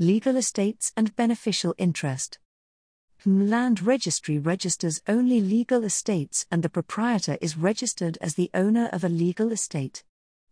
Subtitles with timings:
[0.00, 2.38] legal estates, and beneficial interest.
[3.26, 9.04] Land registry registers only legal estates and the proprietor is registered as the owner of
[9.04, 10.02] a legal estate.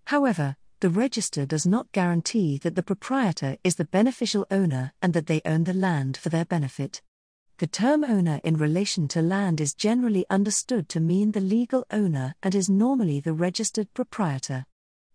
[0.05, 5.27] However, the register does not guarantee that the proprietor is the beneficial owner and that
[5.27, 7.01] they own the land for their benefit.
[7.57, 12.35] The term owner in relation to land is generally understood to mean the legal owner
[12.43, 14.67] and is normally the registered proprietor.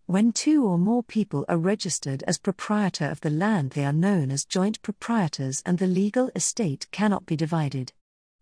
[0.06, 4.30] When two or more people are registered as proprietor of the land, they are known
[4.30, 7.94] as joint proprietors, and the legal estate cannot be divided.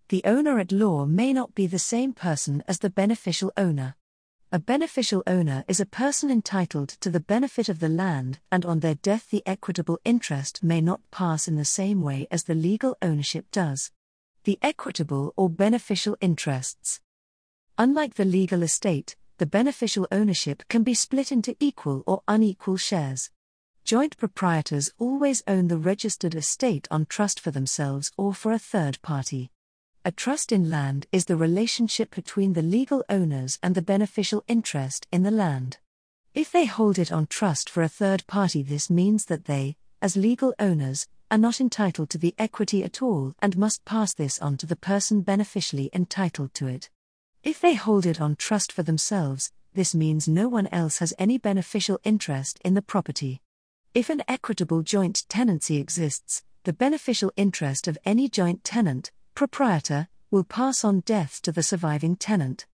[0.08, 3.94] The owner at law may not be the same person as the beneficial owner.
[4.50, 8.80] A beneficial owner is a person entitled to the benefit of the land, and on
[8.80, 12.98] their death, the equitable interest may not pass in the same way as the legal
[13.00, 13.92] ownership does.
[14.42, 17.00] The equitable or beneficial interests.
[17.78, 23.28] Unlike the legal estate, the beneficial ownership can be split into equal or unequal shares.
[23.82, 29.02] Joint proprietors always own the registered estate on trust for themselves or for a third
[29.02, 29.50] party.
[30.04, 35.08] A trust in land is the relationship between the legal owners and the beneficial interest
[35.10, 35.78] in the land.
[36.34, 40.16] If they hold it on trust for a third party, this means that they, as
[40.16, 44.56] legal owners, are not entitled to the equity at all and must pass this on
[44.58, 46.90] to the person beneficially entitled to it.
[47.44, 51.38] If they hold it on trust for themselves, this means no one else has any
[51.38, 53.42] beneficial interest in the property.
[53.94, 60.44] If an equitable joint tenancy exists, the beneficial interest of any joint tenant, proprietor, will
[60.44, 62.66] pass on death to the surviving tenant.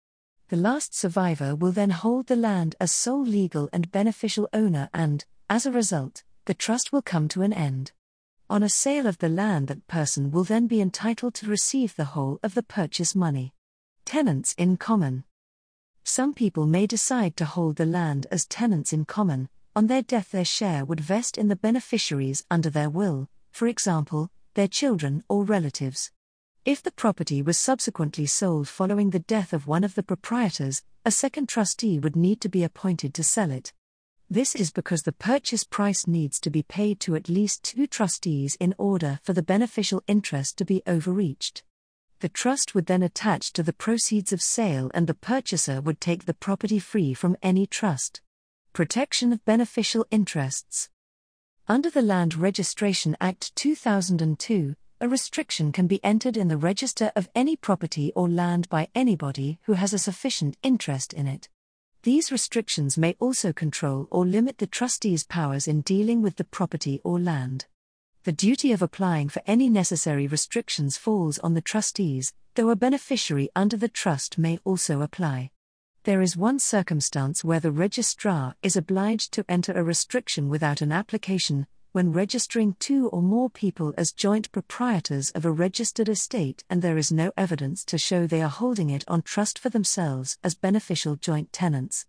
[0.48, 5.24] The last survivor will then hold the land as sole legal and beneficial owner, and,
[5.48, 7.92] as a result, the trust will come to an end.
[8.50, 12.12] On a sale of the land, that person will then be entitled to receive the
[12.12, 13.54] whole of the purchase money.
[14.08, 15.24] Tenants in common.
[16.02, 19.50] Some people may decide to hold the land as tenants in common.
[19.76, 24.30] On their death, their share would vest in the beneficiaries under their will, for example,
[24.54, 26.10] their children or relatives.
[26.64, 31.10] If the property was subsequently sold following the death of one of the proprietors, a
[31.10, 33.74] second trustee would need to be appointed to sell it.
[34.30, 38.56] This is because the purchase price needs to be paid to at least two trustees
[38.58, 41.62] in order for the beneficial interest to be overreached
[42.20, 46.24] the trust would then attach to the proceeds of sale and the purchaser would take
[46.24, 48.20] the property free from any trust.
[48.72, 50.90] Protection of beneficial interests.
[51.66, 57.28] Under the Land Registration Act 2002, a restriction can be entered in the register of
[57.34, 61.48] any property or land by anybody who has a sufficient interest in it.
[62.02, 67.00] These restrictions may also control or limit the trustee's powers in dealing with the property
[67.04, 67.66] or land
[68.24, 73.48] the duty of applying for any necessary restrictions falls on the trustees, though a beneficiary
[73.54, 75.50] under the trust may also apply.
[76.04, 80.90] There is one circumstance where the registrar is obliged to enter a restriction without an
[80.90, 86.82] application, when registering two or more people as joint proprietors of a registered estate and
[86.82, 90.54] there is no evidence to show they are holding it on trust for themselves as
[90.54, 92.06] beneficial joint tenants.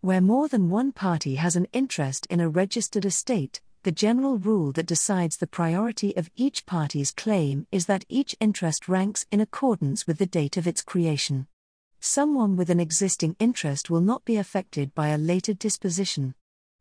[0.00, 4.72] Where more than one party has an interest in a registered estate, the general rule
[4.72, 10.06] that decides the priority of each party's claim is that each interest ranks in accordance
[10.06, 11.46] with the date of its creation.
[11.98, 16.34] Someone with an existing interest will not be affected by a later disposition.